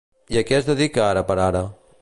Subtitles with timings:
[0.35, 1.67] I a què es dedica ara per ara?